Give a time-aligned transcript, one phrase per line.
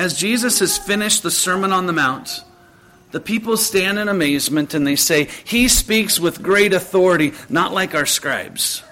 [0.00, 2.42] as Jesus has finished the Sermon on the Mount,
[3.10, 7.94] the people stand in amazement and they say, He speaks with great authority, not like
[7.94, 8.82] our scribes.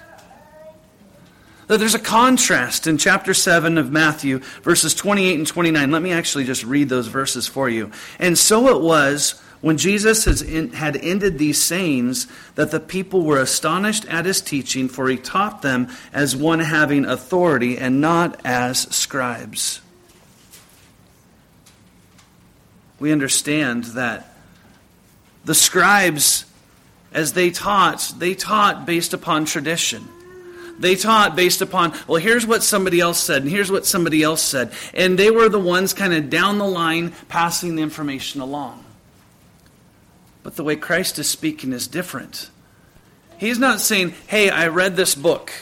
[1.66, 5.90] There's a contrast in chapter 7 of Matthew, verses 28 and 29.
[5.90, 7.90] Let me actually just read those verses for you.
[8.18, 14.04] And so it was when Jesus had ended these sayings that the people were astonished
[14.06, 19.80] at his teaching, for he taught them as one having authority and not as scribes.
[22.98, 24.34] We understand that
[25.44, 26.44] the scribes,
[27.12, 30.06] as they taught, they taught based upon tradition.
[30.78, 34.42] They taught based upon, well, here's what somebody else said, and here's what somebody else
[34.42, 34.72] said.
[34.94, 38.84] And they were the ones kind of down the line passing the information along.
[40.42, 42.50] But the way Christ is speaking is different.
[43.38, 45.52] He's not saying, hey, I read this book.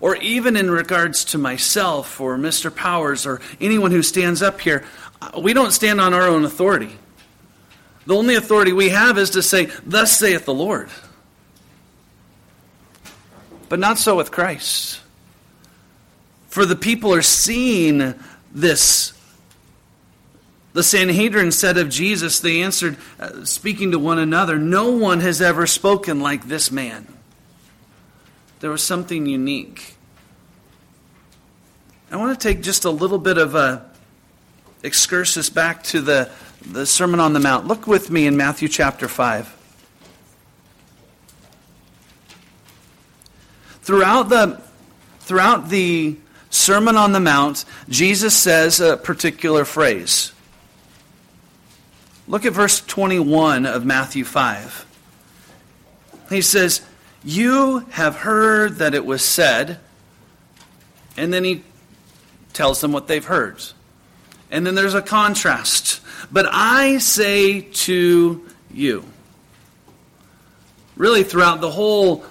[0.00, 2.74] Or even in regards to myself or Mr.
[2.74, 4.84] Powers or anyone who stands up here,
[5.40, 6.90] we don't stand on our own authority.
[8.06, 10.90] The only authority we have is to say, Thus saith the Lord.
[13.68, 15.00] But not so with Christ.
[16.48, 18.14] For the people are seeing
[18.52, 19.14] this.
[20.74, 25.40] The Sanhedrin said of Jesus, they answered, uh, speaking to one another, No one has
[25.40, 27.06] ever spoken like this man.
[28.60, 29.96] There was something unique.
[32.10, 33.91] I want to take just a little bit of a
[34.82, 36.30] excursus back to the,
[36.70, 37.66] the Sermon on the Mount.
[37.66, 39.58] Look with me in Matthew chapter 5.
[43.82, 44.60] Throughout the,
[45.20, 46.16] throughout the
[46.50, 50.32] Sermon on the Mount, Jesus says a particular phrase.
[52.28, 54.86] Look at verse 21 of Matthew 5.
[56.30, 56.80] He says,
[57.24, 59.78] You have heard that it was said,
[61.16, 61.64] and then he
[62.52, 63.62] tells them what they've heard.
[64.52, 66.00] And then there's a contrast.
[66.30, 69.04] But I say to you.
[70.94, 72.24] Really, throughout the whole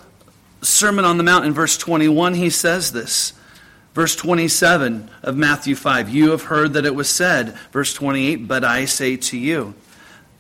[0.62, 3.34] Sermon on the Mount in verse 21, he says this.
[3.94, 7.58] Verse 27 of Matthew 5, you have heard that it was said.
[7.74, 9.74] Verse 28, but I say to you.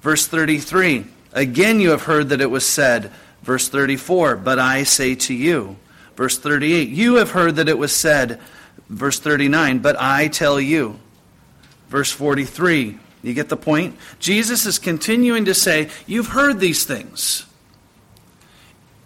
[0.02, 3.12] Verse 33, again you have heard that it was said.
[3.41, 5.75] Verse 34, but I say to you.
[6.16, 8.40] Verse 38, you have heard that it was said.
[8.88, 11.00] Verse 39, but I tell you.
[11.91, 13.97] Verse 43, you get the point?
[14.18, 17.46] Jesus is continuing to say, You've heard these things.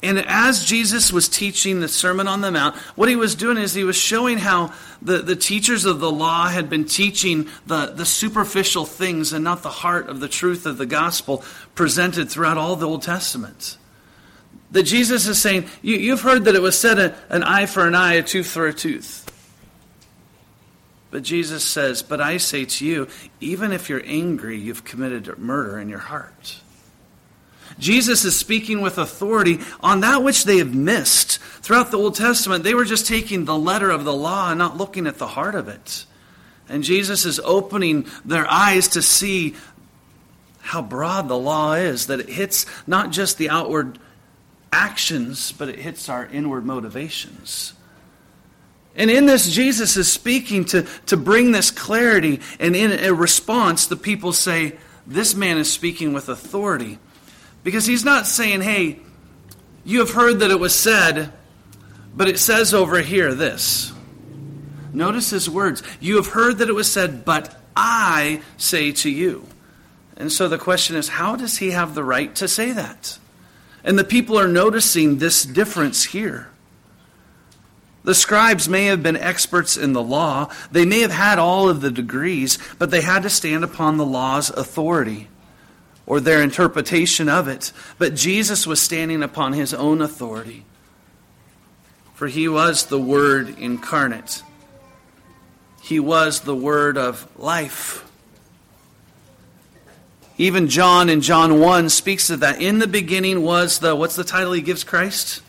[0.04, 3.74] And as Jesus was teaching the Sermon on the Mount, what he was doing is
[3.74, 8.06] he was showing how the, the teachers of the law had been teaching the, the
[8.06, 12.76] superficial things and not the heart of the truth of the gospel presented throughout all
[12.76, 13.78] the Old Testament.
[14.70, 17.88] That Jesus is saying, you, have heard that it was said, a, an eye for
[17.88, 19.25] an eye, a tooth for a tooth.
[21.16, 23.08] But Jesus says, But I say to you,
[23.40, 26.60] even if you're angry, you've committed murder in your heart.
[27.80, 31.38] Jesus is speaking with authority on that which they have missed.
[31.38, 34.76] Throughout the Old Testament, they were just taking the letter of the law and not
[34.76, 36.06] looking at the heart of it.
[36.68, 39.56] And Jesus is opening their eyes to see
[40.60, 44.00] how broad the law is, that it hits not just the outward
[44.74, 47.72] actions, but it hits our inward motivations.
[48.96, 52.40] And in this, Jesus is speaking to, to bring this clarity.
[52.60, 57.00] And in a response, the people say, This man is speaking with authority.
[57.64, 59.00] Because he's not saying, Hey,
[59.84, 61.32] you have heard that it was said,
[62.16, 63.92] but it says over here this.
[64.94, 65.84] Notice his words.
[66.00, 69.46] You have heard that it was said, but I say to you.
[70.16, 73.20] And so the question is, how does he have the right to say that?
[73.84, 76.50] And the people are noticing this difference here.
[78.06, 80.52] The scribes may have been experts in the law.
[80.72, 84.06] They may have had all of the degrees, but they had to stand upon the
[84.06, 85.28] law's authority
[86.06, 87.72] or their interpretation of it.
[87.98, 90.66] But Jesus was standing upon his own authority,
[92.14, 94.44] for he was the Word incarnate,
[95.82, 98.04] he was the Word of life.
[100.38, 102.62] Even John in John 1 speaks of that.
[102.62, 105.42] In the beginning was the, what's the title he gives Christ?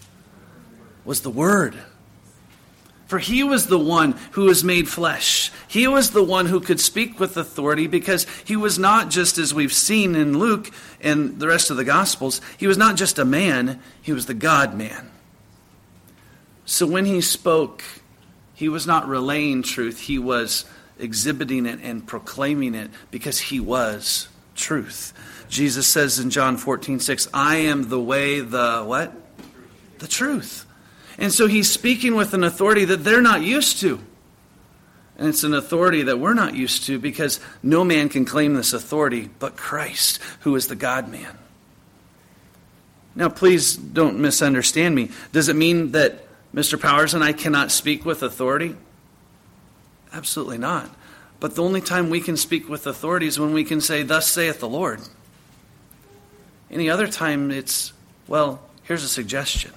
[1.05, 1.77] Was the Word.
[3.07, 5.53] For he was the one who was made flesh.
[5.69, 9.55] He was the one who could speak with authority because he was not just, as
[9.55, 10.71] we've seen in Luke
[11.01, 14.35] and the rest of the Gospels, he was not just a man, he was the
[14.35, 15.11] God man.
[16.65, 17.85] So when he spoke,
[18.55, 20.65] he was not relaying truth, he was
[20.99, 24.27] exhibiting it and proclaiming it because he was
[24.57, 25.13] truth.
[25.49, 29.13] Jesus says in John 14, 6, I am the way, the what?
[29.99, 30.66] The truth.
[31.19, 34.01] And so he's speaking with an authority that they're not used to.
[35.19, 38.73] And it's an authority that we're not used to because no man can claim this
[38.73, 41.39] authority but Christ, who is the God man.
[43.15, 45.11] Now, please don't misunderstand me.
[45.33, 46.81] Does it mean that Mr.
[46.81, 48.77] Powers and I cannot speak with authority?
[50.13, 50.91] Absolutely not.
[51.41, 54.29] But the only time we can speak with authority is when we can say, Thus
[54.29, 55.01] saith the Lord.
[56.71, 57.93] Any other time, it's,
[58.27, 59.73] well, here's a suggestion.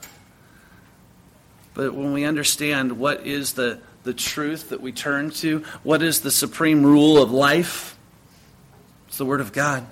[1.80, 6.20] But when we understand what is the, the truth that we turn to, what is
[6.20, 7.98] the supreme rule of life,
[9.08, 9.88] it's the Word of God.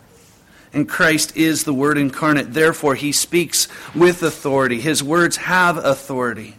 [0.74, 2.54] And Christ is the Word incarnate.
[2.54, 4.82] Therefore, he speaks with authority.
[4.82, 6.58] His words have authority.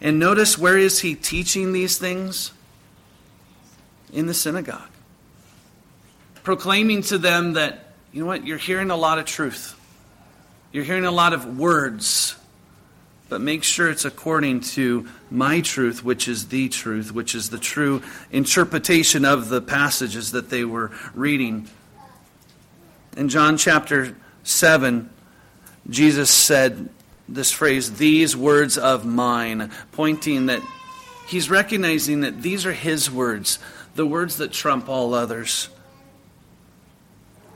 [0.00, 2.52] And notice where is he teaching these things?
[4.14, 4.88] In the synagogue.
[6.42, 9.78] Proclaiming to them that, you know what, you're hearing a lot of truth.
[10.72, 12.37] You're hearing a lot of words.
[13.28, 17.58] But make sure it's according to my truth, which is the truth, which is the
[17.58, 18.02] true
[18.32, 21.68] interpretation of the passages that they were reading.
[23.16, 25.10] In John chapter 7,
[25.90, 26.88] Jesus said
[27.28, 30.62] this phrase, these words of mine, pointing that
[31.26, 33.58] he's recognizing that these are his words,
[33.94, 35.68] the words that trump all others.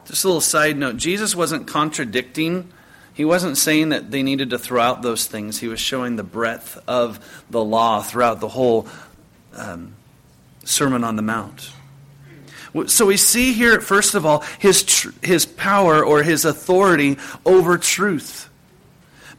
[0.06, 2.70] Just a little side note Jesus wasn't contradicting.
[3.14, 5.58] He wasn't saying that they needed to throw out those things.
[5.58, 8.88] He was showing the breadth of the law throughout the whole
[9.54, 9.94] um,
[10.64, 11.72] Sermon on the Mount.
[12.86, 17.76] So we see here, first of all, his, tr- his power or his authority over
[17.76, 18.48] truth.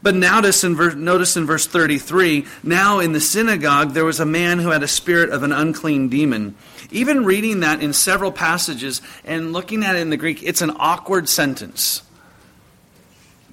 [0.03, 4.25] But notice in, ver- notice in verse 33 now in the synagogue there was a
[4.25, 6.55] man who had a spirit of an unclean demon.
[6.91, 10.73] Even reading that in several passages and looking at it in the Greek, it's an
[10.77, 12.03] awkward sentence.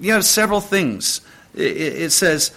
[0.01, 1.21] You have several things.
[1.53, 2.51] It, says,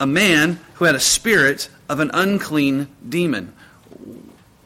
[0.00, 3.52] a man who had a spirit of an unclean demon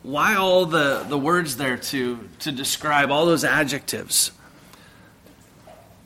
[0.02, 4.32] why all the, the words there to, to describe all those adjectives?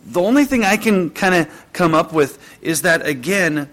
[0.04, 3.68] The only thing I can kind of come up with is that, again,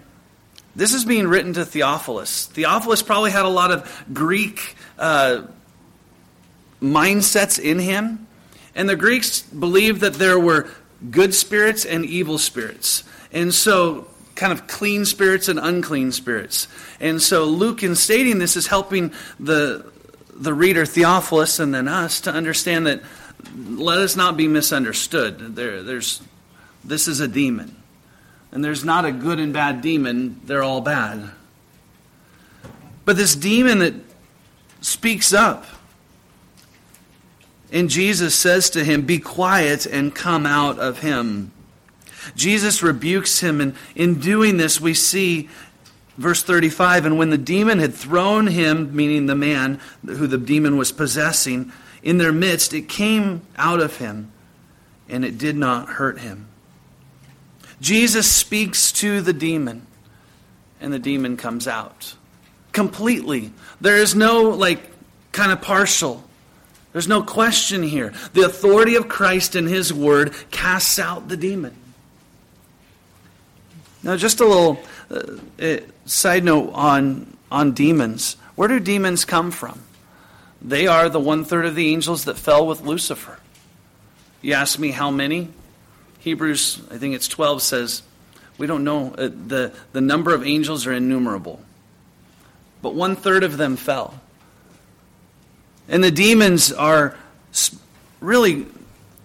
[0.74, 2.46] this is being written to Theophilus.
[2.46, 5.42] Theophilus probably had a lot of Greek uh,
[6.82, 8.26] mindsets in him.
[8.74, 10.68] And the Greeks believed that there were
[11.10, 13.04] good spirits and evil spirits.
[13.32, 16.68] And so, kind of clean spirits and unclean spirits.
[17.00, 19.90] And so, Luke, in stating this, is helping the,
[20.34, 23.02] the reader, Theophilus, and then us to understand that
[23.68, 25.54] let us not be misunderstood.
[25.54, 26.20] There, there's,
[26.84, 27.76] this is a demon.
[28.52, 31.30] And there's not a good and bad demon, they're all bad.
[33.04, 33.94] But this demon that
[34.80, 35.66] speaks up,
[37.74, 41.52] and Jesus says to him, Be quiet and come out of him.
[42.34, 45.50] Jesus rebukes him, and in doing this, we see
[46.16, 50.76] Verse 35 And when the demon had thrown him, meaning the man who the demon
[50.76, 51.72] was possessing,
[52.02, 54.30] in their midst, it came out of him,
[55.08, 56.48] and it did not hurt him.
[57.80, 59.86] Jesus speaks to the demon,
[60.80, 62.14] and the demon comes out
[62.72, 63.52] completely.
[63.80, 64.80] There is no, like,
[65.32, 66.24] kind of partial.
[66.94, 68.12] There's no question here.
[68.34, 71.74] The authority of Christ and his word casts out the demon.
[74.04, 74.80] Now, just a little
[75.10, 78.36] uh, side note on, on demons.
[78.54, 79.82] Where do demons come from?
[80.62, 83.40] They are the one third of the angels that fell with Lucifer.
[84.40, 85.48] You ask me how many?
[86.20, 88.02] Hebrews, I think it's 12, says
[88.56, 89.12] we don't know.
[89.18, 91.60] Uh, the, the number of angels are innumerable.
[92.82, 94.20] But one third of them fell.
[95.88, 97.16] And the demons are
[98.20, 98.66] really,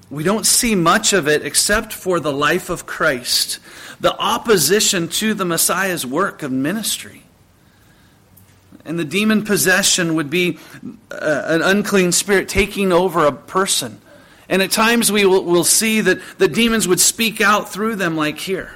[0.10, 3.60] we don't see much of it except for the life of Christ
[4.00, 7.24] the opposition to the Messiah's work of ministry.
[8.86, 10.58] And the demon possession would be
[11.12, 14.00] uh, an unclean spirit taking over a person.
[14.48, 18.16] And at times we will we'll see that the demons would speak out through them,
[18.16, 18.72] like here.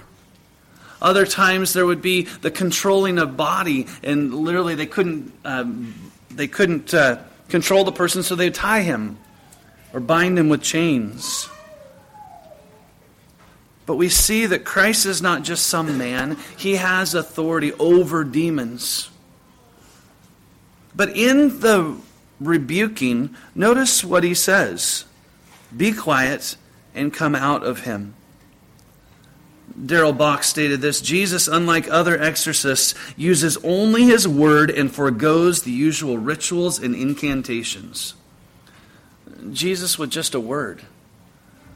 [1.02, 6.48] Other times there would be the controlling of body, and literally they couldn't, um, they
[6.48, 7.18] couldn't uh,
[7.54, 9.16] control the person, so they'd tie him
[9.94, 11.48] or bind him with chains.
[13.86, 19.12] But we see that Christ is not just some man, he has authority over demons.
[20.96, 21.96] But in the
[22.40, 25.06] rebuking, notice what he says
[25.78, 26.56] Be quiet
[26.96, 28.16] and come out of him.
[29.86, 35.72] Darrell Bock stated this Jesus, unlike other exorcists, uses only his word and foregoes the
[35.72, 38.14] usual rituals and incantations.
[39.52, 40.82] Jesus with just a word.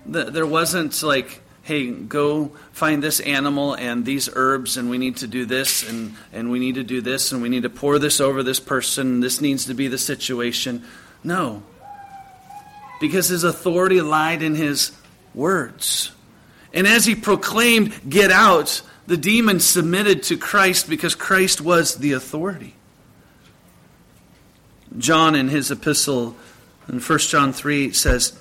[0.06, 5.27] There wasn't like hey, go find this animal and these herbs, and we need to
[5.27, 8.22] do this, and, and we need to do this, and we need to pour this
[8.22, 10.82] over this person, this needs to be the situation.
[11.25, 11.63] No.
[13.01, 14.94] Because his authority lied in his
[15.36, 16.13] words.
[16.78, 22.12] And as he proclaimed, Get out, the demon submitted to Christ because Christ was the
[22.12, 22.76] authority.
[24.96, 26.36] John, in his epistle
[26.88, 28.40] in 1 John 3, says,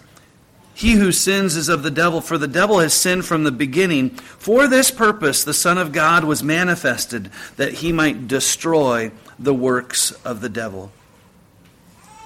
[0.75, 4.11] He who sins is of the devil, for the devil has sinned from the beginning.
[4.11, 10.13] For this purpose the Son of God was manifested, that he might destroy the works
[10.27, 10.93] of the devil.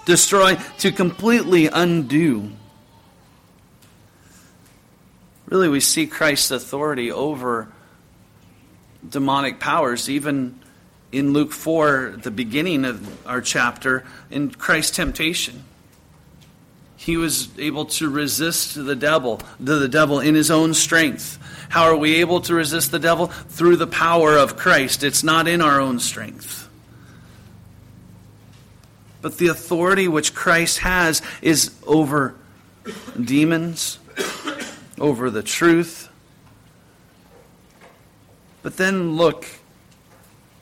[0.07, 2.50] Destroy, to completely undo.
[5.50, 7.69] Really, we see Christ's authority over
[9.07, 10.61] demonic powers, even
[11.11, 15.64] in Luke 4, the beginning of our chapter, in Christ's temptation.
[16.97, 21.38] He was able to resist the devil, the, devil in his own strength.
[21.71, 23.26] How are we able to resist the devil?
[23.26, 25.02] Through the power of Christ.
[25.02, 26.69] It's not in our own strength.
[29.21, 32.37] But the authority which Christ has is over
[33.21, 33.99] demons,
[35.00, 36.09] over the truth.
[38.62, 39.47] But then look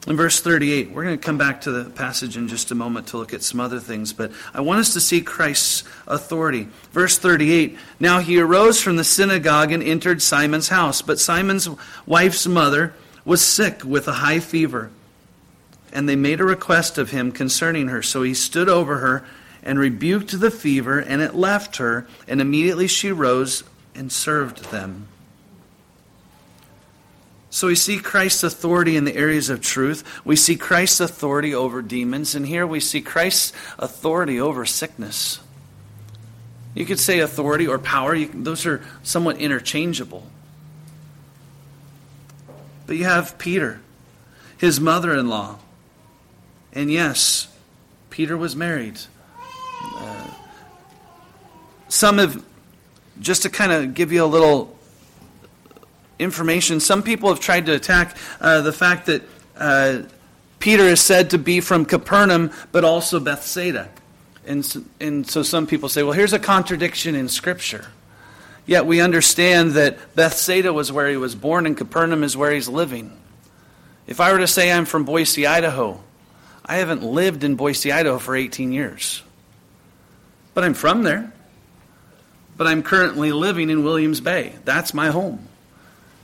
[0.09, 3.09] in verse 38, we're going to come back to the passage in just a moment
[3.09, 6.69] to look at some other things, but I want us to see Christ's authority.
[6.93, 11.69] Verse 38 Now he arose from the synagogue and entered Simon's house, but Simon's
[12.07, 12.95] wife's mother
[13.27, 14.91] was sick with a high fever.
[15.93, 18.03] And they made a request of him concerning her.
[18.03, 19.27] So he stood over her
[19.63, 23.63] and rebuked the fever, and it left her, and immediately she rose
[23.95, 25.09] and served them.
[27.51, 30.05] So we see Christ's authority in the areas of truth.
[30.25, 32.35] We see Christ's authority over demons.
[32.35, 35.41] And here we see Christ's authority over sickness.
[36.75, 40.27] You could say authority or power, you, those are somewhat interchangeable.
[42.87, 43.81] But you have Peter,
[44.59, 45.59] his mother in law.
[46.73, 47.49] And yes,
[48.11, 48.99] Peter was married.
[49.83, 50.31] Uh,
[51.89, 52.45] some have,
[53.21, 54.77] just to kind of give you a little
[56.19, 56.81] information.
[56.81, 59.23] Some people have tried to attack uh, the fact that
[59.57, 60.03] uh,
[60.59, 63.89] Peter is said to be from Capernaum, but also Bethsaida.
[64.47, 67.87] And so, and so some people say, well, here's a contradiction in Scripture.
[68.67, 72.69] Yet we understand that Bethsaida was where he was born and Capernaum is where he's
[72.69, 73.17] living.
[74.07, 76.01] If I were to say I'm from Boise, Idaho,
[76.65, 79.23] I haven't lived in Boise, Idaho for 18 years.
[80.55, 81.33] But I'm from there.
[82.59, 84.53] But I'm currently living in Williams Bay.
[84.67, 85.49] That's my home.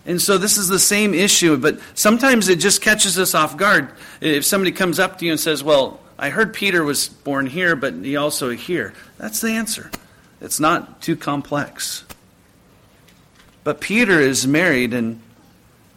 [0.04, 3.90] And so this is the same issue, but sometimes it just catches us off guard.
[4.20, 7.74] If somebody comes up to you and says, Well, I heard Peter was born here,
[7.74, 8.92] but he also here.
[9.16, 9.90] That's the answer.
[10.42, 12.04] It's not too complex.
[13.62, 15.22] But Peter is married, and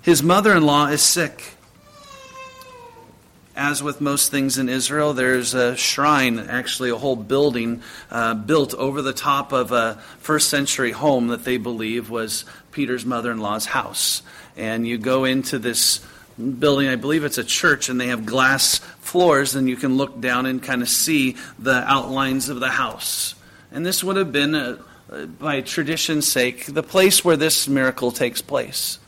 [0.01, 1.56] his mother in law is sick.
[3.57, 8.75] As with most things in Israel, there's a shrine, actually, a whole building uh, built
[8.75, 13.39] over the top of a first century home that they believe was Peter's mother in
[13.39, 14.21] law's house.
[14.55, 16.01] And you go into this
[16.37, 20.21] building, I believe it's a church, and they have glass floors, and you can look
[20.21, 23.33] down and kind of see the outlines of the house.
[23.71, 24.77] And this would have been, uh,
[25.39, 28.99] by tradition's sake, the place where this miracle takes place.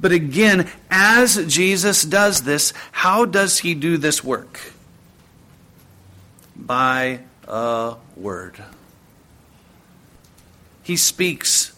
[0.00, 4.60] But again, as Jesus does this, how does he do this work?
[6.54, 8.62] By a word.
[10.82, 11.72] He speaks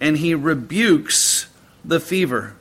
[0.00, 1.48] and he rebukes
[1.84, 2.54] the fever.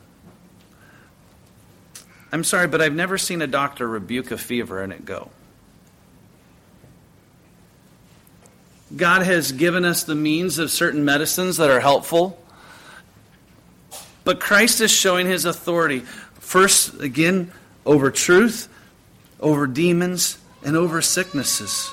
[2.32, 5.32] I'm sorry, but I've never seen a doctor rebuke a fever and it go.
[8.96, 12.42] God has given us the means of certain medicines that are helpful.
[14.28, 16.02] But Christ is showing his authority,
[16.34, 17.50] first, again,
[17.86, 18.68] over truth,
[19.40, 21.88] over demons, and over sicknesses.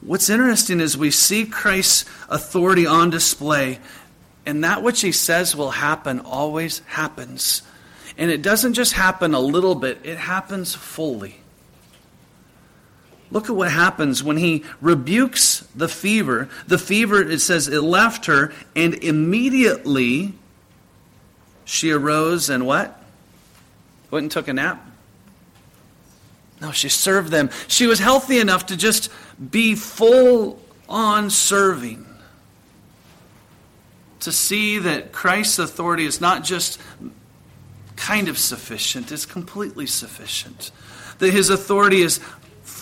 [0.00, 3.78] What's interesting is we see Christ's authority on display,
[4.44, 7.62] and that which he says will happen always happens.
[8.18, 11.36] And it doesn't just happen a little bit, it happens fully.
[13.34, 16.48] Look at what happens when he rebukes the fever.
[16.68, 20.34] The fever, it says, it left her, and immediately
[21.64, 23.02] she arose and what?
[24.12, 24.86] Went and took a nap?
[26.60, 27.50] No, she served them.
[27.66, 29.10] She was healthy enough to just
[29.50, 32.06] be full on serving.
[34.20, 36.80] To see that Christ's authority is not just
[37.96, 40.70] kind of sufficient, it's completely sufficient.
[41.18, 42.20] That his authority is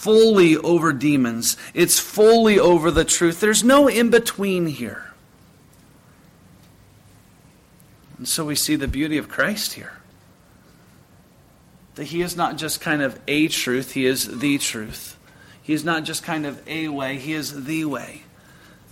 [0.02, 3.38] fully over demons, it's fully over the truth.
[3.38, 5.12] There's no in between here.
[8.18, 9.92] And so we see the beauty of Christ here.
[11.94, 15.16] That he is not just kind of a truth, he is the truth.
[15.62, 18.23] He is not just kind of a way, he is the way.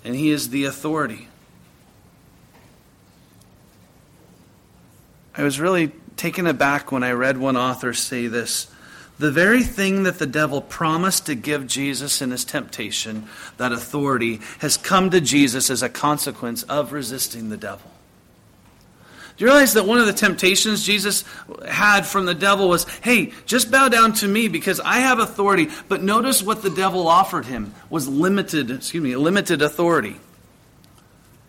[0.04, 1.26] And he is the authority.
[5.36, 8.70] I was really taken aback when I read one author say this.
[9.20, 13.26] The very thing that the devil promised to give Jesus in his temptation,
[13.58, 17.90] that authority, has come to Jesus as a consequence of resisting the devil.
[19.36, 21.26] Do you realize that one of the temptations Jesus
[21.68, 25.68] had from the devil was, hey, just bow down to me because I have authority.
[25.86, 30.16] But notice what the devil offered him was limited, excuse me, limited authority.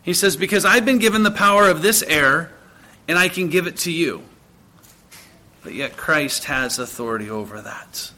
[0.01, 2.51] He says, because I've been given the power of this air,
[3.07, 4.23] and I can give it to you.
[5.63, 8.11] But yet Christ has authority over that.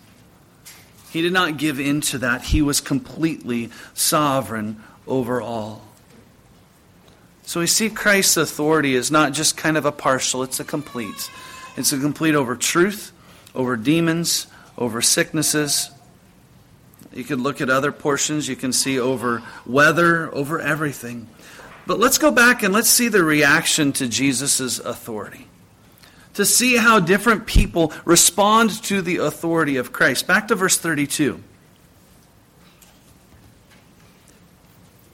[1.11, 2.41] He did not give in to that.
[2.41, 5.83] He was completely sovereign over all.
[7.43, 11.29] So we see Christ's authority is not just kind of a partial, it's a complete.
[11.75, 13.11] It's a complete over truth,
[13.53, 14.47] over demons,
[14.77, 15.91] over sicknesses.
[17.13, 21.27] You could look at other portions, you can see over weather, over everything.
[21.85, 25.47] But let's go back and let's see the reaction to Jesus' authority.
[26.35, 30.25] To see how different people respond to the authority of Christ.
[30.25, 31.41] Back to verse 32.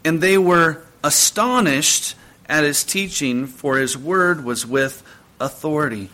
[0.05, 2.15] And they were astonished
[2.47, 5.03] at his teaching, for his word was with
[5.39, 6.09] authority.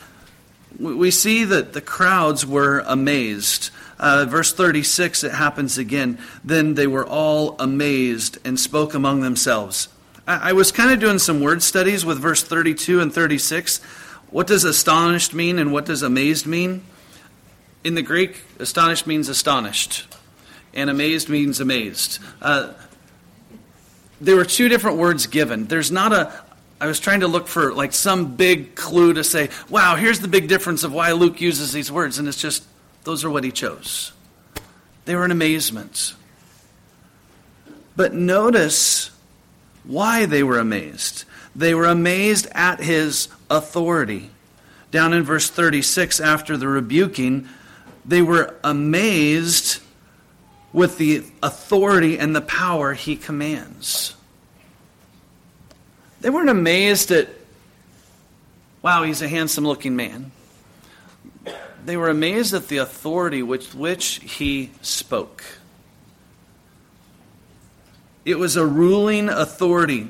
[0.78, 3.70] We see that the crowds were amazed.
[3.98, 6.20] Uh, verse 36, it happens again.
[6.44, 9.88] Then they were all amazed and spoke among themselves.
[10.28, 13.80] I, I was kind of doing some word studies with verse 32 and 36.
[14.32, 16.84] What does astonished mean and what does amazed mean?
[17.84, 20.08] In the Greek, astonished means astonished,
[20.74, 22.20] and amazed means amazed.
[22.42, 22.74] Uh,
[24.20, 25.66] there were two different words given.
[25.66, 26.34] There's not a,
[26.80, 30.28] I was trying to look for like some big clue to say, wow, here's the
[30.28, 32.18] big difference of why Luke uses these words.
[32.20, 32.64] And it's just,
[33.04, 34.12] those are what he chose.
[35.06, 36.16] They were in amazement.
[37.96, 39.12] But notice
[39.84, 41.26] why they were amazed.
[41.56, 44.30] They were amazed at his authority.
[44.92, 47.48] Down in verse 36, after the rebuking,
[48.04, 49.82] they were amazed
[50.74, 54.16] with the authority and the power he commands.
[56.20, 57.30] They weren't amazed at,
[58.82, 60.32] wow, he's a handsome looking man.
[61.86, 65.44] They were amazed at the authority with which he spoke.
[68.26, 70.10] It was a ruling authority.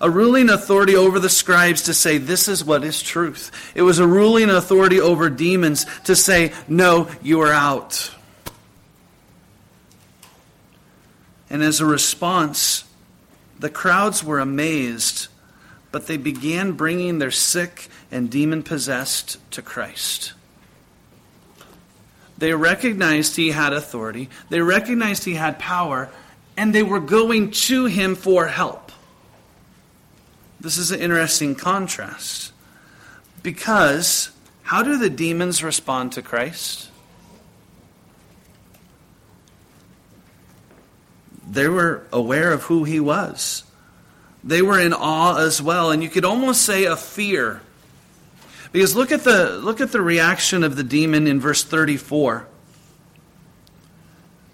[0.00, 3.50] A ruling authority over the scribes to say, this is what is truth.
[3.74, 8.10] It was a ruling authority over demons to say, no, you are out.
[11.50, 12.84] And as a response,
[13.58, 15.28] the crowds were amazed,
[15.92, 20.32] but they began bringing their sick and demon possessed to Christ.
[22.38, 26.10] They recognized he had authority, they recognized he had power,
[26.56, 28.81] and they were going to him for help.
[30.62, 32.52] This is an interesting contrast.
[33.42, 34.30] Because
[34.62, 36.88] how do the demons respond to Christ?
[41.52, 43.64] they were aware of who he was.
[44.42, 47.60] They were in awe as well, and you could almost say a fear.
[48.72, 52.48] Because look at the look at the reaction of the demon in verse 34.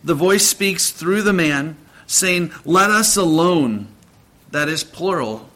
[0.03, 3.89] The voice speaks through the man, saying, Let us alone.
[4.51, 5.48] That is plural.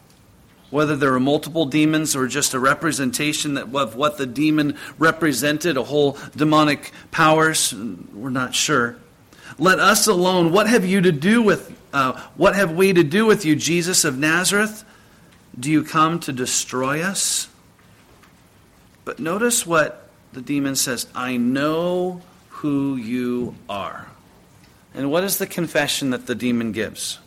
[0.73, 5.83] Whether there were multiple demons or just a representation of what the demon represented, a
[5.83, 8.95] whole demonic powers, we're not sure.
[9.59, 10.51] Let us alone.
[10.51, 14.03] What have you to do with uh, what have we to do with you, Jesus
[14.03, 14.83] of Nazareth?
[15.59, 17.49] Do you come to destroy us?
[19.05, 24.07] But notice what the demon says I know who you are.
[24.95, 27.19] And what is the confession that the demon gives?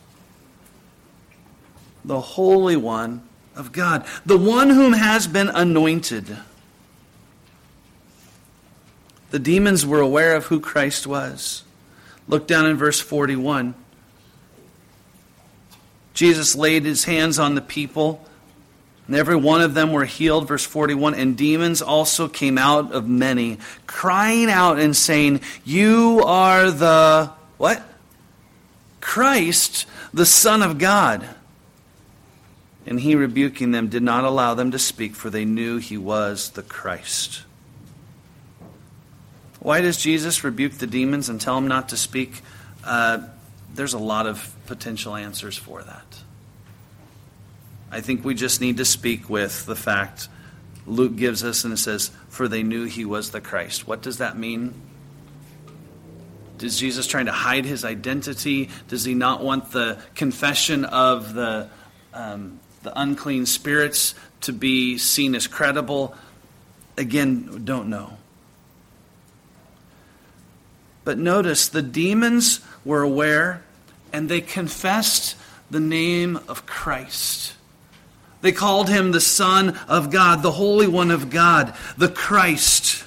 [2.05, 3.23] The Holy One
[3.57, 6.37] of God, the one whom has been anointed.
[9.31, 11.65] The demons were aware of who Christ was.
[12.29, 13.75] Look down in verse 41.
[16.15, 18.27] Jesus laid his hands on the people,
[19.07, 20.49] and every one of them were healed.
[20.49, 26.71] Verse 41 And demons also came out of many, crying out and saying, You are
[26.71, 27.83] the what?
[29.01, 31.29] Christ, the Son of God.
[32.87, 36.51] And he, rebuking them, did not allow them to speak, for they knew he was
[36.51, 37.43] the Christ.
[39.59, 42.43] Why does Jesus rebuke the demons and tell them not to speak?
[42.85, 43.27] Uh,
[43.75, 46.23] there's a lot of potential answers for that.
[47.91, 50.29] I think we just need to speak with the fact
[50.87, 53.87] Luke gives us and it says, For they knew he was the Christ.
[53.87, 54.75] What does that mean?
[56.61, 58.71] Is Jesus trying to hide his identity?
[58.89, 61.69] Does he not want the confession of the,
[62.15, 66.15] um, the unclean spirits to be seen as credible?
[66.97, 68.17] Again, don't know.
[71.05, 73.63] But notice the demons were aware
[74.13, 75.37] and they confessed
[75.71, 77.55] the name of Christ.
[78.41, 83.05] They called him the Son of God, the Holy One of God, the Christ.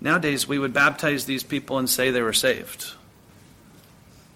[0.00, 2.94] Nowadays, we would baptize these people and say they were saved.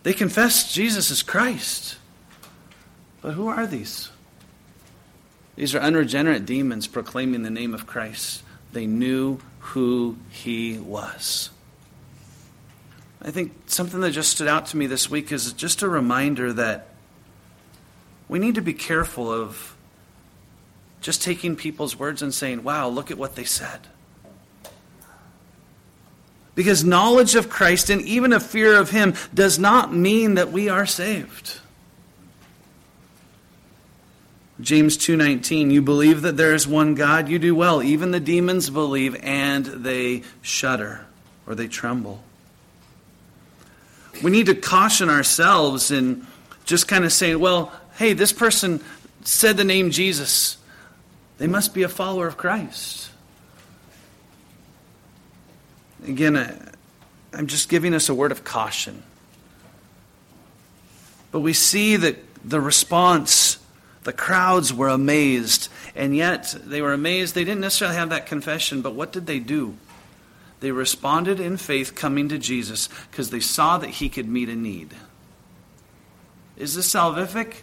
[0.02, 1.96] They confessed Jesus is Christ.
[3.20, 4.10] But who are these?
[5.56, 8.42] These are unregenerate demons proclaiming the name of Christ.
[8.72, 11.50] They knew who he was.
[13.20, 16.52] I think something that just stood out to me this week is just a reminder
[16.54, 16.88] that
[18.28, 19.76] we need to be careful of
[21.02, 23.80] just taking people's words and saying, wow, look at what they said.
[26.60, 30.68] Because knowledge of Christ and even a fear of Him does not mean that we
[30.68, 31.58] are saved.
[34.60, 38.68] James 2:19 You believe that there is one God you do well even the demons
[38.68, 41.06] believe and they shudder
[41.46, 42.22] or they tremble
[44.22, 46.26] we need to caution ourselves in
[46.64, 48.82] just kind of saying, well, hey, this person
[49.24, 50.56] said the name Jesus.
[51.38, 53.09] They must be a follower of Christ.
[56.06, 56.70] Again,
[57.32, 59.02] I'm just giving us a word of caution.
[61.30, 63.58] But we see that the response,
[64.02, 67.34] the crowds were amazed, and yet they were amazed.
[67.34, 69.76] They didn't necessarily have that confession, but what did they do?
[70.60, 74.56] They responded in faith coming to Jesus because they saw that he could meet a
[74.56, 74.94] need.
[76.56, 77.54] Is this salvific?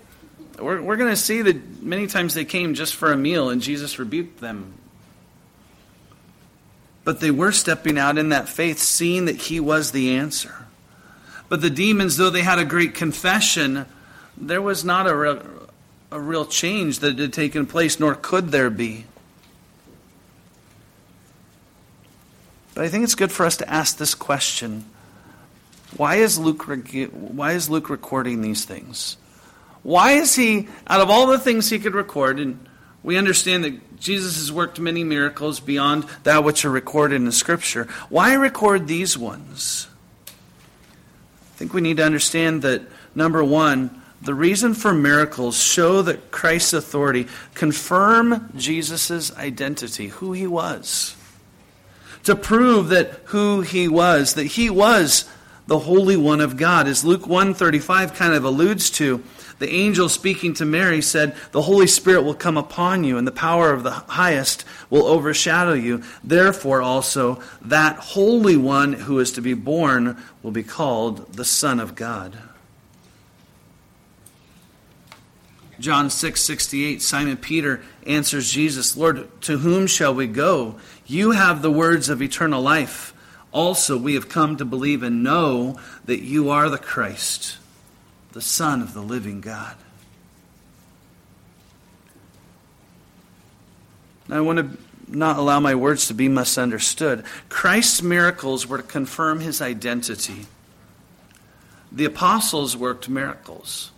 [0.60, 3.62] We're, we're going to see that many times they came just for a meal and
[3.62, 4.74] Jesus rebuked them.
[7.08, 10.66] But they were stepping out in that faith, seeing that he was the answer.
[11.48, 13.86] But the demons, though they had a great confession,
[14.36, 15.42] there was not a real,
[16.12, 19.06] a real change that had taken place, nor could there be.
[22.76, 24.84] But I think it's good for us to ask this question
[25.96, 26.66] why is Luke,
[27.14, 29.16] why is Luke recording these things?
[29.82, 32.68] Why is he, out of all the things he could record, and
[33.02, 37.32] we understand that Jesus has worked many miracles beyond that which are recorded in the
[37.32, 39.88] Scripture, why record these ones?
[40.28, 42.84] I think we need to understand that,
[43.16, 50.48] number one, the reason for miracles show that Christ's authority confirm Jesus' identity, who he
[50.48, 51.16] was
[52.28, 55.30] to prove that who he was, that he was
[55.68, 56.88] the Holy One of God.
[56.88, 59.24] As Luke 135 kind of alludes to,
[59.60, 63.32] the angel speaking to Mary said, The Holy Spirit will come upon you, and the
[63.32, 66.04] power of the highest will overshadow you.
[66.24, 71.80] Therefore, also, that Holy One who is to be born will be called the Son
[71.80, 72.38] of God.
[75.80, 80.76] John 6 68, Simon Peter answers Jesus, Lord, to whom shall we go?
[81.06, 83.14] You have the words of eternal life.
[83.58, 87.58] Also, we have come to believe and know that you are the Christ,
[88.34, 89.76] the Son of the living God.
[94.30, 97.24] I want to not allow my words to be misunderstood.
[97.50, 100.46] Christ's miracles were to confirm his identity.
[101.92, 103.90] The apostles worked miracles.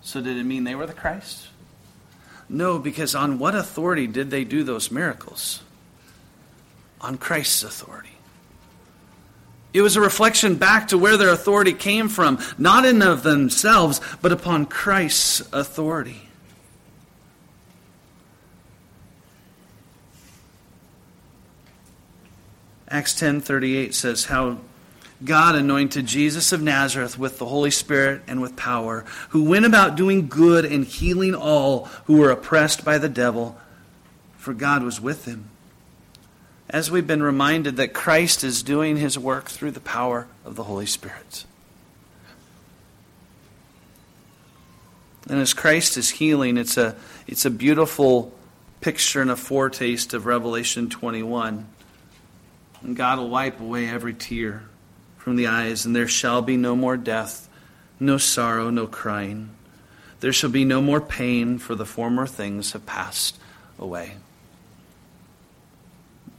[0.00, 1.46] So did it mean they were the Christ?
[2.48, 5.62] No, because on what authority did they do those miracles?
[7.00, 8.11] On Christ's authority.
[9.72, 14.00] It was a reflection back to where their authority came from, not in of themselves,
[14.20, 16.28] but upon Christ's authority.
[22.88, 24.58] Acts 10:38 says how
[25.24, 29.96] God anointed Jesus of Nazareth with the Holy Spirit and with power, who went about
[29.96, 33.56] doing good and healing all who were oppressed by the devil,
[34.36, 35.51] for God was with him.
[36.72, 40.64] As we've been reminded that Christ is doing his work through the power of the
[40.64, 41.44] Holy Spirit.
[45.28, 48.32] And as Christ is healing, it's a, it's a beautiful
[48.80, 51.66] picture and a foretaste of Revelation 21.
[52.82, 54.64] And God will wipe away every tear
[55.18, 57.48] from the eyes, and there shall be no more death,
[58.00, 59.50] no sorrow, no crying.
[60.20, 63.38] There shall be no more pain, for the former things have passed
[63.78, 64.16] away.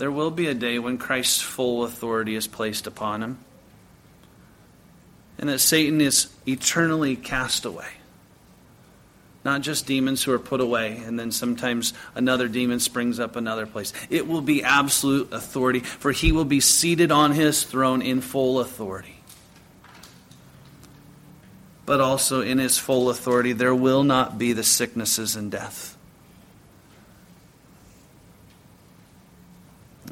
[0.04, 3.38] There will be a day when Christ's full authority is placed upon him.
[5.38, 7.88] and that Satan is eternally cast away.
[9.46, 13.66] Not just demons who are put away, and then sometimes another demon springs up another
[13.66, 13.94] place.
[14.10, 18.60] It will be absolute authority, for he will be seated on his throne in full
[18.60, 19.22] authority.
[21.86, 25.94] But also in his full authority, there will not be the sicknesses and death.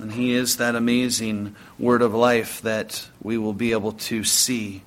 [0.01, 4.83] And he is that amazing word of life that we will be able to see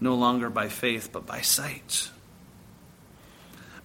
[0.00, 2.10] no longer by faith, but by sight.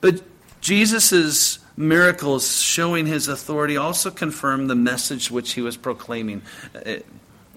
[0.01, 0.21] But
[0.61, 6.41] Jesus' miracles showing his authority also confirm the message which he was proclaiming.
[6.73, 7.05] It,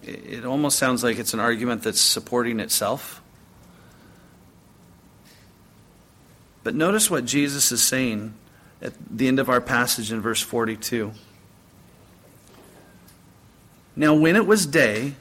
[0.03, 3.23] it almost sounds like it's an argument that's supporting itself.
[6.63, 8.35] But notice what Jesus is saying
[8.83, 11.13] at the end of our passage in verse 42.
[13.97, 15.15] Now, when it was day,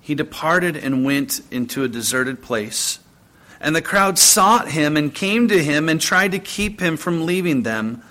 [0.00, 2.98] he departed and went into a deserted place.
[3.60, 7.24] And the crowd sought him and came to him and tried to keep him from
[7.24, 8.02] leaving them.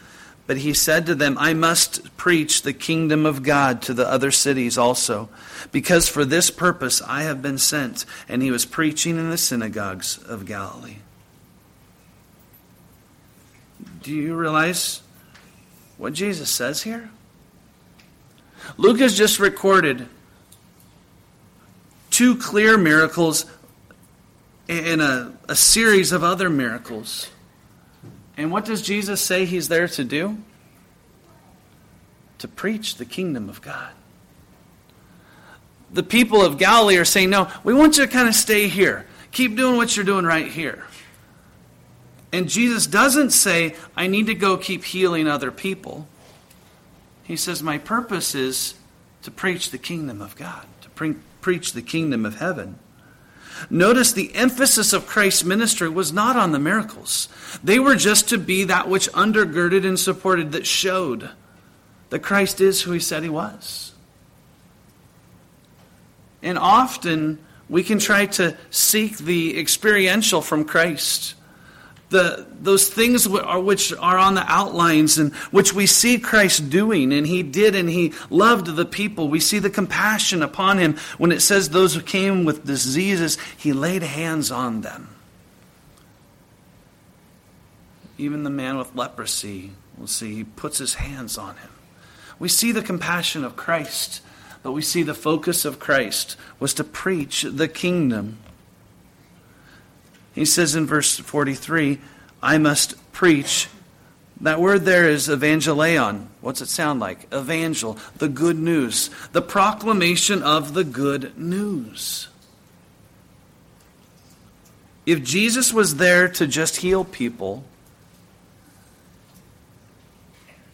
[0.47, 4.31] But he said to them, I must preach the kingdom of God to the other
[4.31, 5.29] cities also,
[5.71, 8.05] because for this purpose I have been sent.
[8.27, 10.97] And he was preaching in the synagogues of Galilee.
[14.01, 15.01] Do you realize
[15.97, 17.09] what Jesus says here?
[18.77, 20.07] Luke has just recorded
[22.09, 23.45] two clear miracles
[24.69, 27.29] and a, a series of other miracles.
[28.37, 30.37] And what does Jesus say he's there to do?
[32.39, 33.91] To preach the kingdom of God.
[35.91, 39.05] The people of Galilee are saying, No, we want you to kind of stay here.
[39.31, 40.85] Keep doing what you're doing right here.
[42.31, 46.07] And Jesus doesn't say, I need to go keep healing other people.
[47.23, 48.75] He says, My purpose is
[49.23, 52.79] to preach the kingdom of God, to bring preach the kingdom of heaven.
[53.69, 57.29] Notice the emphasis of Christ's ministry was not on the miracles.
[57.63, 61.29] They were just to be that which undergirded and supported, that showed
[62.09, 63.93] that Christ is who he said he was.
[66.41, 71.35] And often we can try to seek the experiential from Christ
[72.13, 77.25] the, those things which are on the outlines and which we see Christ doing, and
[77.25, 79.27] he did, and he loved the people.
[79.27, 83.73] We see the compassion upon him when it says those who came with diseases, he
[83.73, 85.09] laid hands on them.
[88.19, 91.71] Even the man with leprosy, we'll see, he puts his hands on him.
[92.37, 94.21] We see the compassion of Christ,
[94.61, 98.37] but we see the focus of Christ was to preach the kingdom.
[100.33, 101.99] He says in verse 43,
[102.41, 103.69] I must preach.
[104.41, 106.27] That word there is evangelion.
[106.41, 107.31] What's it sound like?
[107.33, 112.27] Evangel, the good news, the proclamation of the good news.
[115.05, 117.63] If Jesus was there to just heal people,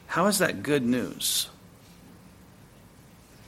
[0.08, 1.50] how is that good news?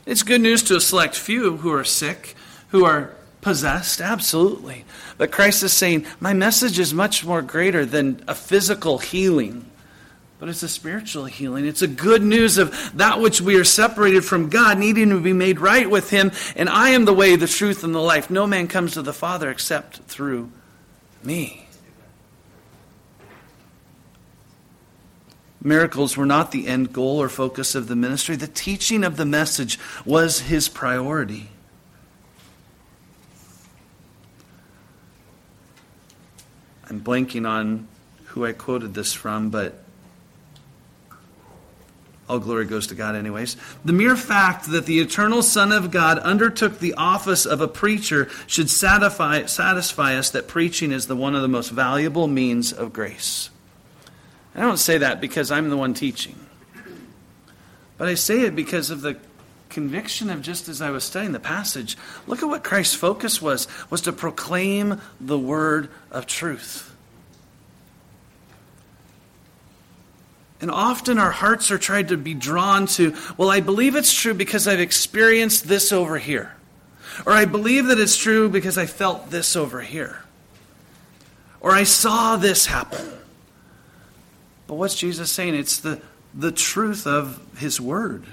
[0.06, 2.36] It's good news to a select few who are sick,
[2.69, 4.01] who are possessed?
[4.01, 4.86] Absolutely.
[5.17, 9.65] But Christ is saying, My message is much more greater than a physical healing,
[10.39, 11.65] but it's a spiritual healing.
[11.65, 15.34] It's a good news of that which we are separated from God, needing to be
[15.34, 16.32] made right with Him.
[16.56, 18.30] And I am the way, the truth, and the life.
[18.30, 20.51] No man comes to the Father except through
[21.23, 21.67] me.
[25.63, 28.36] Miracles were not the end goal or focus of the ministry.
[28.36, 31.51] The teaching of the message was his priority.
[36.91, 37.88] I'm blanking on
[38.25, 39.82] who I quoted this from, but
[42.27, 43.56] all glory goes to God, anyways.
[43.86, 48.27] The mere fact that the eternal Son of God undertook the office of a preacher
[48.45, 52.91] should satisfy, satisfy us that preaching is the one of the most valuable means of
[52.91, 53.49] grace.
[54.54, 56.36] I don't say that because I'm the one teaching,
[57.97, 59.15] but I say it because of the
[59.71, 63.67] conviction of just as I was studying the passage, look at what Christ's focus was,
[63.89, 66.88] was to proclaim the word of truth.
[70.62, 74.36] And often our hearts are tried to be drawn to, well, I believe it's true
[74.36, 76.53] because I've experienced this over here.
[77.25, 80.23] Or I believe that it's true because I felt this over here.
[81.60, 83.12] Or I saw this happen.
[84.67, 85.55] But what's Jesus saying?
[85.55, 85.99] It's the,
[86.34, 88.25] the truth of his word.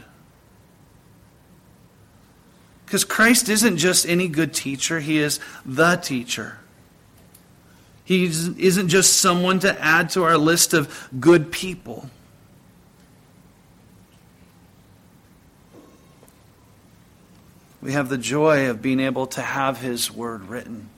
[2.88, 6.57] Because Christ isn't just any good teacher, He is the teacher.
[8.03, 12.09] He isn't just someone to add to our list of good people.
[17.83, 20.88] We have the joy of being able to have His Word written.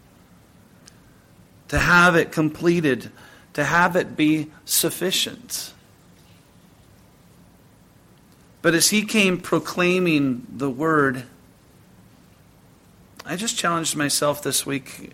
[1.71, 3.11] to have it completed,
[3.53, 5.73] to have it be sufficient.
[8.61, 11.23] But as he came proclaiming the word,
[13.31, 15.13] I just challenged myself this week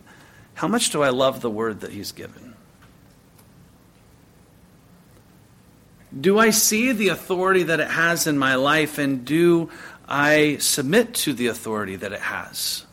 [0.55, 2.55] how much do I love the word that he's given?
[6.19, 9.69] Do I see the authority that it has in my life, and do
[10.09, 12.87] I submit to the authority that it has?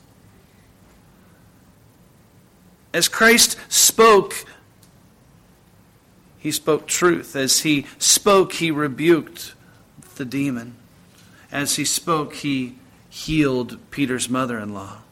[2.93, 4.45] As Christ spoke,
[6.37, 7.33] he spoke truth.
[7.37, 9.53] As he spoke, he rebuked
[10.15, 10.75] the demon.
[11.49, 12.75] As he spoke, he
[13.09, 15.02] healed Peter's mother in law.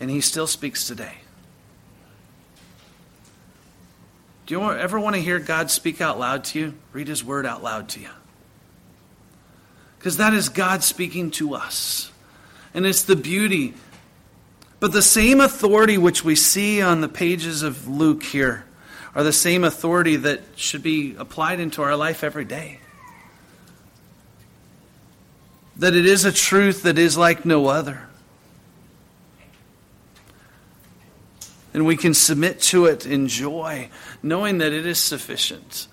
[0.00, 1.14] And he still speaks today.
[4.46, 6.74] Do you ever want to hear God speak out loud to you?
[6.92, 8.10] Read his word out loud to you.
[9.98, 12.12] Because that is God speaking to us.
[12.74, 13.72] And it's the beauty.
[14.80, 18.66] But the same authority which we see on the pages of Luke here
[19.14, 22.80] are the same authority that should be applied into our life every day.
[25.76, 28.08] That it is a truth that is like no other.
[31.74, 33.90] And we can submit to it in joy,
[34.22, 35.88] knowing that it is sufficient.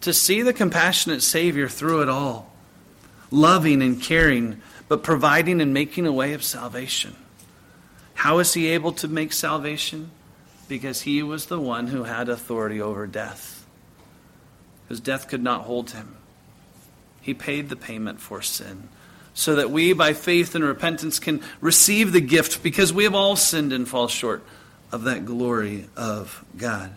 [0.00, 2.50] To see the compassionate Savior through it all,
[3.30, 7.14] loving and caring, but providing and making a way of salvation.
[8.14, 10.10] How is He able to make salvation?
[10.66, 13.66] Because He was the one who had authority over death.
[14.84, 16.16] Because death could not hold Him.
[17.20, 18.88] He paid the payment for sin
[19.34, 23.36] so that we, by faith and repentance, can receive the gift because we have all
[23.36, 24.42] sinned and fall short
[24.90, 26.90] of that glory of God.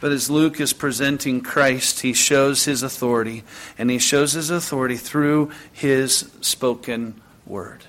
[0.00, 3.44] But as Luke is presenting Christ, he shows his authority,
[3.78, 7.84] and he shows his authority through his spoken word.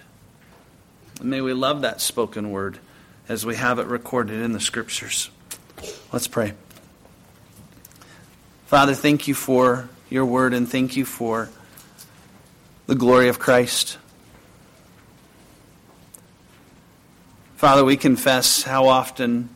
[1.19, 2.77] And may we love that spoken word
[3.27, 5.31] as we have it recorded in the scriptures.
[6.11, 6.53] Let's pray.
[8.67, 11.49] Father, thank you for your word, and thank you for
[12.85, 13.97] the glory of Christ.
[17.63, 19.47] Father, we confess how often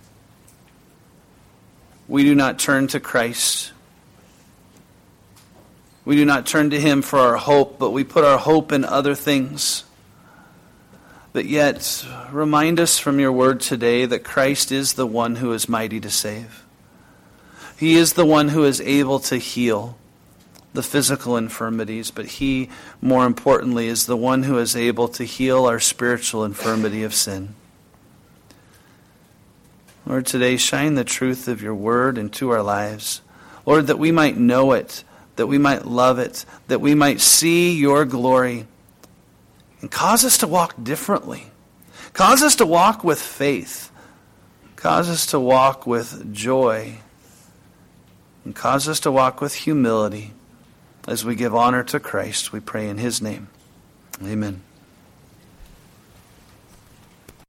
[2.07, 3.73] we do not turn to Christ.
[6.05, 8.85] We do not turn to Him for our hope, but we put our hope in
[8.85, 9.83] other things.
[11.33, 15.67] But yet, remind us from your word today that Christ is the one who is
[15.67, 16.63] mighty to save.
[17.77, 19.97] He is the one who is able to heal
[20.71, 22.69] the physical infirmities, but He,
[23.01, 27.53] more importantly, is the one who is able to heal our spiritual infirmity of sin.
[30.07, 33.21] Lord, today shine the truth of your word into our lives.
[33.65, 35.03] Lord, that we might know it,
[35.35, 38.67] that we might love it, that we might see your glory.
[39.81, 41.47] And cause us to walk differently.
[42.13, 43.91] Cause us to walk with faith.
[44.77, 46.95] Cause us to walk with joy.
[48.45, 50.31] And cause us to walk with humility
[51.05, 52.53] as we give honor to Christ.
[52.53, 53.49] We pray in his name.
[54.23, 54.61] Amen.